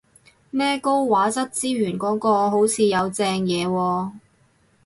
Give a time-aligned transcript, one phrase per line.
[0.49, 4.11] 咩高畫質資源嗰個好似有正嘢喎